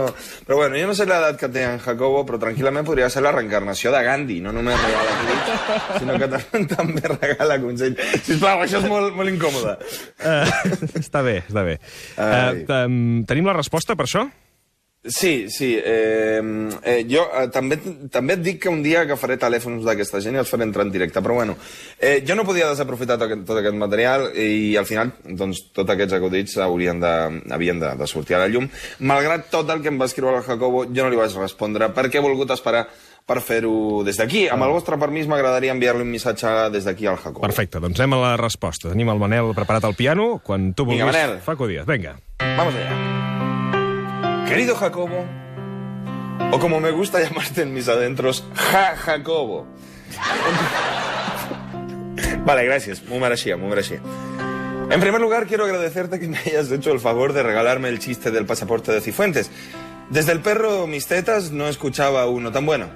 Però 0.46 0.60
bueno, 0.62 0.78
jo 0.78 0.86
no 0.88 0.94
sé 0.96 1.08
l'edat 1.10 1.40
que 1.40 1.50
té 1.52 1.66
en 1.66 1.82
Jacobo, 1.82 2.22
però 2.28 2.40
tranquil·lament 2.46 2.86
podria 2.86 3.10
ser 3.12 3.24
la 3.26 3.34
reencarnació 3.34 3.92
de 3.94 4.04
Gandhi. 4.06 4.38
No 4.44 4.54
només 4.54 4.78
regala 4.86 5.18
crits, 5.20 6.00
sinó 6.00 6.16
que 6.22 6.30
també, 6.76 7.04
regala 7.16 7.60
consell. 7.66 7.98
Sisplau, 8.22 8.62
això 8.64 8.80
és 8.80 8.88
molt, 8.88 9.12
molt 9.18 9.34
incòmode. 9.34 9.76
Uh, 10.22 10.72
està 11.02 11.26
bé, 11.26 11.40
està 11.44 11.66
bé. 11.66 11.80
Uh, 12.14 12.64
tenim 13.26 13.50
la 13.50 13.58
resposta 13.58 13.98
per 13.98 14.06
això? 14.06 14.28
Sí, 15.08 15.48
sí. 15.50 15.74
Eh, 15.78 16.40
eh, 16.82 17.06
jo 17.08 17.26
eh, 17.30 17.46
també, 17.54 17.78
també 18.12 18.36
et 18.36 18.42
dic 18.42 18.60
que 18.64 18.72
un 18.72 18.82
dia 18.84 19.04
agafaré 19.06 19.38
telèfons 19.40 19.84
d'aquesta 19.86 20.20
gent 20.24 20.36
i 20.36 20.42
els 20.42 20.50
faré 20.50 20.66
entrar 20.66 20.86
en 20.86 20.92
directe, 20.94 21.22
però 21.22 21.38
bueno, 21.38 21.56
eh, 21.98 22.22
jo 22.26 22.34
no 22.34 22.46
podia 22.48 22.70
desaprofitar 22.70 23.18
tot 23.20 23.34
tot 23.46 23.60
aquest 23.60 23.76
material 23.78 24.28
i 24.34 24.76
al 24.76 24.86
final 24.88 25.12
doncs, 25.24 25.66
tots 25.76 25.94
aquests 25.94 26.16
acudits 26.18 26.56
haurien 26.62 27.00
de, 27.02 27.14
havien 27.54 27.80
de, 27.80 27.92
de 27.98 28.06
sortir 28.10 28.36
a 28.36 28.44
la 28.44 28.50
llum. 28.52 28.68
Malgrat 29.06 29.50
tot 29.52 29.70
el 29.70 29.82
que 29.84 29.92
em 29.92 30.00
va 30.00 30.10
escriure 30.10 30.40
el 30.40 30.46
Jacobo, 30.46 30.86
jo 30.90 31.04
no 31.04 31.12
li 31.12 31.20
vaig 31.20 31.36
respondre 31.38 31.90
perquè 31.94 32.20
he 32.20 32.24
volgut 32.24 32.54
esperar 32.54 32.86
per 33.26 33.40
fer-ho 33.42 34.04
des 34.06 34.18
d'aquí. 34.20 34.46
Amb 34.52 34.66
el 34.68 34.74
vostre 34.76 34.98
permís 35.02 35.26
m'agradaria 35.26 35.74
enviar-li 35.74 36.06
un 36.06 36.12
missatge 36.14 36.70
des 36.74 36.86
d'aquí 36.86 37.10
al 37.10 37.18
Jacobo. 37.18 37.42
Perfecte, 37.46 37.82
doncs 37.82 37.98
anem 38.00 38.14
a 38.18 38.22
la 38.22 38.36
resposta. 38.40 38.92
Tenim 38.94 39.10
el 39.10 39.22
Manel 39.22 39.50
preparat 39.56 39.88
al 39.88 39.98
piano. 39.98 40.36
Quan 40.46 40.72
tu 40.74 40.86
vulguis, 40.86 41.02
Vinga, 41.02 41.12
Manel. 41.12 41.42
Faco 41.42 41.66
Díaz. 41.66 41.86
Vinga. 41.90 42.16
Vamos 42.38 42.74
allá. 42.74 43.45
Querido 44.46 44.76
Jacobo, 44.76 45.24
o 46.52 46.58
como 46.58 46.80
me 46.80 46.90
gusta 46.90 47.20
llamarte 47.22 47.62
en 47.62 47.74
mis 47.74 47.88
adentros, 47.88 48.44
Ja 48.54 48.96
Jacobo. 48.96 49.66
vale, 52.44 52.64
gracias. 52.64 53.02
Muy 53.04 53.18
merecido, 53.18 53.58
muy 53.58 53.68
merecido. 53.68 54.00
En 54.90 55.00
primer 55.00 55.20
lugar, 55.20 55.46
quiero 55.46 55.64
agradecerte 55.64 56.20
que 56.20 56.28
me 56.28 56.38
hayas 56.38 56.70
hecho 56.70 56.92
el 56.92 57.00
favor 57.00 57.32
de 57.32 57.42
regalarme 57.42 57.88
el 57.88 57.98
chiste 57.98 58.30
del 58.30 58.46
pasaporte 58.46 58.92
de 58.92 59.00
Cifuentes. 59.00 59.50
Desde 60.10 60.30
el 60.30 60.40
perro 60.40 60.86
Mis 60.86 61.06
Tetas 61.08 61.50
no 61.50 61.66
escuchaba 61.66 62.26
uno 62.26 62.52
tan 62.52 62.64
bueno. 62.64 62.86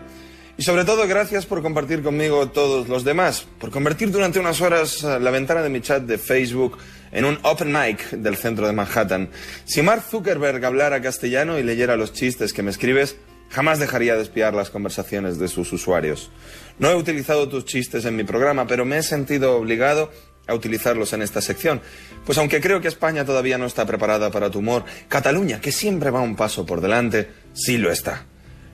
Y 0.61 0.63
sobre 0.63 0.85
todo, 0.85 1.09
gracias 1.09 1.47
por 1.47 1.63
compartir 1.63 2.03
conmigo 2.03 2.51
todos 2.51 2.87
los 2.87 3.03
demás, 3.03 3.47
por 3.59 3.71
convertir 3.71 4.11
durante 4.11 4.39
unas 4.39 4.61
horas 4.61 5.03
eh, 5.03 5.19
la 5.19 5.31
ventana 5.31 5.63
de 5.63 5.71
mi 5.71 5.81
chat 5.81 6.03
de 6.03 6.19
Facebook 6.19 6.77
en 7.13 7.25
un 7.25 7.39
open 7.45 7.73
mic 7.73 8.11
del 8.11 8.37
centro 8.37 8.67
de 8.67 8.75
Manhattan. 8.75 9.31
Si 9.65 9.81
Mark 9.81 10.03
Zuckerberg 10.03 10.63
hablara 10.63 11.01
castellano 11.01 11.59
y 11.59 11.63
leyera 11.63 11.97
los 11.97 12.13
chistes 12.13 12.53
que 12.53 12.63
me 12.63 12.71
escribes, 12.71 13.17
jamás 13.49 13.79
dejaría 13.79 14.17
de 14.17 14.23
espiar 14.23 14.53
las 14.53 14.69
conversaciones 14.69 15.39
de 15.39 15.49
sus 15.49 15.73
usuarios. 15.73 16.31
No 16.79 16.91
he 16.91 16.95
utilizado 16.95 17.49
tus 17.49 17.65
chistes 17.65 18.05
en 18.05 18.17
mi 18.17 18.25
programa, 18.25 18.67
pero 18.67 18.85
me 18.85 18.99
he 18.99 19.03
sentido 19.03 19.57
obligado 19.57 20.13
a 20.47 20.53
utilizarlos 20.53 21.15
en 21.15 21.23
esta 21.23 21.41
sección. 21.41 21.81
Pues 22.27 22.37
aunque 22.37 22.61
creo 22.61 22.83
que 22.83 22.89
España 22.89 23.25
todavía 23.25 23.57
no 23.57 23.65
está 23.65 23.87
preparada 23.87 24.31
para 24.31 24.51
tu 24.51 24.59
humor, 24.59 24.85
Cataluña, 25.09 25.59
que 25.59 25.73
siempre 25.73 26.11
va 26.11 26.21
un 26.21 26.37
paso 26.37 26.67
por 26.67 26.83
delante, 26.83 27.31
sí 27.55 27.79
lo 27.79 27.91
está. 27.91 28.27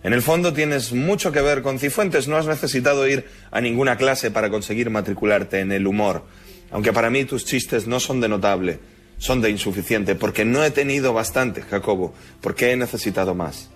En 0.07 0.13
el 0.13 0.23
fondo 0.23 0.53
tienes 0.53 0.93
mucho 0.93 1.33
que 1.33 1.41
ver 1.41 1.63
con 1.63 1.81
Cifuentes, 1.81 2.29
no 2.29 2.37
has 2.37 2.47
necesitado 2.47 3.09
ir 3.09 3.25
a 3.51 3.61
ninguna 3.61 3.97
clase 3.97 4.31
para 4.31 4.51
conseguir 4.51 4.89
matricularte 4.89 5.59
en 5.59 5.73
el 5.73 5.85
humor. 5.85 6.23
Aunque 6.71 6.93
para 6.93 7.11
mí 7.11 7.25
tus 7.25 7.45
chistes 7.45 7.89
no 7.89 7.99
son 7.99 8.21
de 8.21 8.29
notable, 8.29 8.79
son 9.19 9.41
de 9.41 9.51
insuficiente, 9.51 10.15
porque 10.15 10.45
no 10.45 10.63
he 10.63 10.71
tenido 10.71 11.13
bastante, 11.13 11.63
Jacobo, 11.63 12.15
porque 12.41 12.71
he 12.71 12.77
necesitado 12.77 13.35
más. 13.35 13.69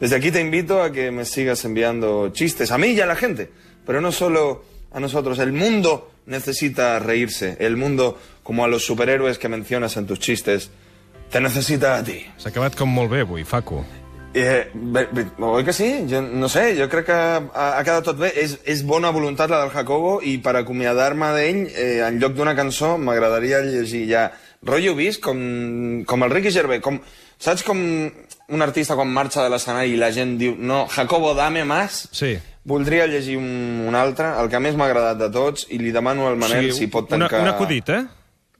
Desde 0.00 0.16
aquí 0.16 0.30
te 0.30 0.40
invito 0.40 0.82
a 0.82 0.90
que 0.90 1.10
me 1.10 1.26
sigas 1.26 1.66
enviando 1.66 2.30
chistes, 2.30 2.70
a 2.70 2.78
mí 2.78 2.92
y 2.92 3.00
a 3.02 3.06
la 3.06 3.14
gente, 3.14 3.50
pero 3.84 4.00
no 4.00 4.10
solo 4.10 4.64
a 4.90 5.00
nosotros. 5.00 5.38
El 5.38 5.52
mundo 5.52 6.10
necesita 6.24 6.98
reírse, 6.98 7.58
el 7.60 7.76
mundo, 7.76 8.18
como 8.42 8.64
a 8.64 8.68
los 8.68 8.86
superhéroes 8.86 9.36
que 9.36 9.50
mencionas 9.50 9.98
en 9.98 10.06
tus 10.06 10.18
chistes, 10.18 10.70
te 11.30 11.42
necesita 11.42 11.98
a 11.98 12.02
ti. 12.02 12.24
S'ha 12.40 12.48
acabat 12.48 12.72
com 12.72 12.88
molt 12.88 13.12
bé 13.12 13.20
avui, 13.20 13.44
Faco. 13.44 13.84
Eh, 14.34 14.70
bé, 14.74 15.06
bé, 15.14 15.24
oi 15.46 15.62
que 15.62 15.72
sí? 15.72 15.88
Jo 16.10 16.18
no 16.24 16.48
sé, 16.50 16.72
jo 16.74 16.88
crec 16.90 17.06
que 17.06 17.14
ha, 17.14 17.66
ha 17.78 17.82
quedat 17.86 18.08
tot 18.08 18.18
bé. 18.18 18.32
És, 18.42 18.56
és 18.66 18.82
bona 18.86 19.12
voluntat 19.14 19.52
la 19.52 19.60
del 19.62 19.70
Jacobo 19.70 20.16
i 20.26 20.36
per 20.42 20.56
acomiadar-me 20.58 21.30
d'ell, 21.36 21.60
eh, 21.70 22.00
en 22.02 22.18
lloc 22.18 22.34
d'una 22.34 22.56
cançó, 22.58 22.96
m'agradaria 22.98 23.62
llegir 23.62 24.08
ja 24.10 24.26
rotllo 24.64 24.96
vist 24.98 25.22
com, 25.22 25.38
com 26.08 26.26
el 26.26 26.34
Ricky 26.34 26.50
Gervais. 26.50 26.82
Com, 26.82 26.98
saps 27.38 27.62
com 27.62 27.78
un 27.78 28.66
artista 28.66 28.96
quan 28.98 29.12
marxa 29.14 29.44
de 29.44 29.52
l'escenari 29.54 29.94
i 29.94 30.00
la 30.00 30.10
gent 30.14 30.34
diu 30.40 30.58
no, 30.58 30.84
Jacobo, 30.90 31.30
dame 31.38 31.62
más? 31.64 32.08
Sí. 32.10 32.34
Voldria 32.64 33.06
llegir 33.06 33.36
un, 33.38 33.84
un 33.86 33.94
altre, 33.94 34.32
el 34.40 34.50
que 34.50 34.58
més 34.58 34.74
m'ha 34.74 34.88
agradat 34.88 35.20
de 35.20 35.30
tots, 35.30 35.68
i 35.70 35.78
li 35.78 35.92
demano 35.94 36.26
al 36.26 36.40
Manel 36.40 36.72
si 36.74 36.88
pot 36.90 37.12
una, 37.12 37.28
tancar... 37.28 37.44
un 37.44 37.54
acudit, 37.54 37.92
eh? 37.92 38.02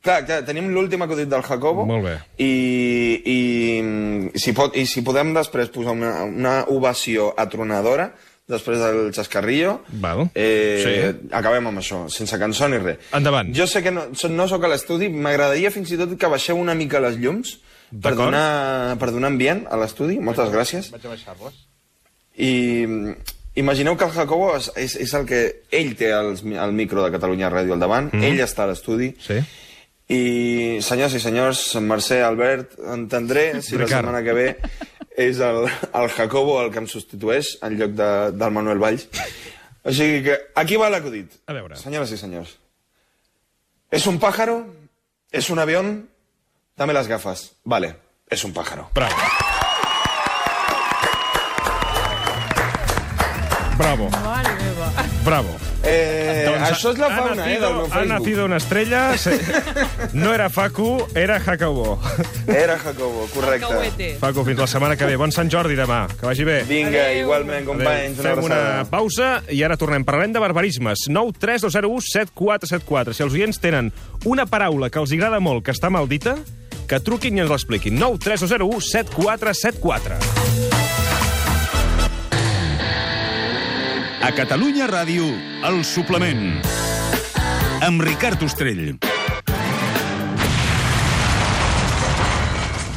Clar, 0.05 0.19
clar, 0.29 0.43
tenim 0.45 0.67
l'últim 0.75 1.01
acudit 1.03 1.31
del 1.33 1.43
Jacobo. 1.47 1.87
Molt 1.89 2.05
bé. 2.05 2.15
I, 2.45 2.51
i, 3.25 4.39
si 4.39 4.53
pot, 4.57 4.75
i 4.77 4.85
si 4.91 5.01
podem 5.07 5.33
després 5.37 5.71
posar 5.73 5.95
una, 5.97 6.11
una 6.29 6.55
ovació 6.69 7.31
atronadora, 7.41 8.11
després 8.47 8.77
del 8.77 9.07
xascarrillo, 9.17 9.79
Val. 10.03 10.27
eh, 10.37 10.83
Sí. 10.85 11.29
acabem 11.33 11.67
amb 11.71 11.81
això, 11.81 12.03
sense 12.13 12.37
cançó 12.39 12.69
ni 12.69 12.77
res. 12.83 12.99
Endavant. 13.17 13.55
Jo 13.57 13.67
sé 13.67 13.83
que 13.83 13.91
no, 13.91 14.03
so- 14.13 14.29
no 14.29 14.47
sóc 14.47 14.65
a 14.65 14.69
l'estudi, 14.69 15.09
m'agradaria 15.09 15.71
fins 15.73 15.91
i 15.93 15.97
tot 15.97 16.13
que 16.21 16.29
baixeu 16.29 16.59
una 16.61 16.75
mica 16.75 17.01
les 17.01 17.17
llums 17.17 17.59
per 18.03 18.13
donar, 18.15 18.99
per 19.01 19.11
donar 19.11 19.31
ambient 19.33 19.65
a 19.71 19.79
l'estudi. 19.81 20.19
Moltes 20.21 20.51
gràcies. 20.53 20.91
Vaig 20.93 21.07
a 21.07 21.15
baixar-les. 21.15 21.55
I 22.37 22.85
mm, 22.87 23.15
imagineu 23.63 23.97
que 23.97 24.05
el 24.05 24.11
Jacobo 24.13 24.53
és, 24.59 24.71
és, 24.77 24.97
és 24.97 25.15
el 25.15 25.25
que... 25.25 25.63
Ell 25.71 25.95
té 25.97 26.13
mi- 26.43 26.57
el 26.59 26.73
micro 26.77 27.03
de 27.05 27.13
Catalunya 27.15 27.49
Ràdio 27.49 27.73
al 27.73 27.81
davant, 27.81 28.11
mm. 28.13 28.23
ell 28.29 28.41
està 28.45 28.65
a 28.65 28.67
l'estudi, 28.67 29.15
Sí. 29.25 29.41
I, 30.09 30.79
senyors 30.85 31.15
i 31.17 31.21
senyors, 31.21 31.63
Mercè, 31.81 32.21
Albert, 32.23 32.77
entendré 32.93 33.63
si 33.63 33.77
la 33.77 33.85
Ricard. 33.85 34.05
setmana 34.05 34.23
que 34.27 34.35
ve 34.37 34.49
és 35.17 35.39
el, 35.41 35.65
el 35.95 36.09
Jacobo 36.11 36.59
el 36.63 36.73
que 36.75 36.83
em 36.83 36.89
substitueix 36.91 37.55
en 37.63 37.79
lloc 37.79 37.95
de, 37.97 38.11
del 38.35 38.51
Manuel 38.53 38.79
Valls. 38.83 39.07
O 39.85 39.93
sigui 39.93 40.23
que 40.27 40.39
aquí 40.57 40.77
va 40.81 40.91
l'acudit. 40.91 41.31
A 41.47 41.53
veure. 41.57 41.77
Senyores 41.77 42.11
i 42.13 42.19
senyors. 42.19 42.57
¿Es 43.91 44.07
un 44.07 44.19
pájaro? 44.19 44.67
¿Es 45.31 45.51
un 45.51 45.59
avión? 45.59 46.09
Dame 46.77 46.93
las 46.93 47.07
gafas. 47.07 47.53
Vale, 47.65 47.95
es 48.29 48.43
un 48.45 48.53
pájaro. 48.53 48.91
Bravo. 48.95 49.15
Bravo. 53.79 54.09
Bravo. 55.25 55.74
Eh, 55.87 56.49
això 56.65 56.93
és 56.95 56.99
la 56.99 57.07
ha 57.11 57.17
fauna, 57.17 57.33
eh, 57.33 57.37
nacido, 57.37 57.67
del 57.67 57.75
meu 57.77 57.85
ha 57.85 57.89
Facebook. 57.91 58.09
nacido 58.19 58.45
una 58.47 58.57
estrella. 58.57 59.19
Se... 59.19 59.39
No 60.15 60.33
era 60.33 60.49
Facu, 60.49 61.07
era 61.15 61.39
Jacobo. 61.41 62.01
Era 62.47 62.79
Jacobo, 62.79 63.27
correcte. 63.35 64.17
Facu, 64.21 64.45
fins 64.45 64.59
la 64.59 64.67
setmana 64.67 64.97
que 64.97 65.05
ve. 65.05 65.17
Bon 65.21 65.33
Sant 65.33 65.51
Jordi 65.53 65.77
demà. 65.77 66.07
Que 66.19 66.27
vagi 66.27 66.45
bé. 66.45 66.63
Vinga, 66.69 67.05
Adéu. 67.11 67.25
igualment, 67.27 67.67
companys. 67.67 68.17
Fem 68.21 68.39
una 68.45 68.55
abraçada. 68.57 68.85
pausa 68.91 69.31
i 69.53 69.63
ara 69.63 69.77
tornem. 69.77 70.05
Parlarem 70.05 70.33
de 70.33 70.41
barbarismes. 70.41 71.07
9 71.09 71.37
3 71.39 71.67
2 71.69 71.73
0 71.73 71.89
1 71.89 72.01
7 72.13 72.33
4 72.35 72.67
7 72.73 72.85
4. 72.89 73.13
Si 73.15 73.23
els 73.27 73.35
oients 73.37 73.61
tenen 73.61 73.93
una 74.25 74.47
paraula 74.47 74.89
que 74.91 74.99
els 75.03 75.13
agrada 75.13 75.41
molt, 75.41 75.65
que 75.67 75.73
està 75.77 75.91
mal 75.93 76.09
dita, 76.09 76.37
que 76.89 77.01
truquin 77.01 77.37
i 77.37 77.45
ens 77.45 77.51
l'expliquin. 77.53 77.99
9 78.01 78.19
3 78.25 78.41
2 78.47 78.55
0 78.57 78.67
1 78.73 78.81
7 78.93 79.11
4 79.21 79.55
7 79.55 79.81
4. 79.85 80.64
A 84.25 84.33
Catalunya 84.33 84.87
Ràdio, 84.89 85.27
el 85.69 85.83
suplement. 85.85 86.47
Amb 87.85 88.01
Ricard 88.09 88.41
Ostrell. 88.49 89.14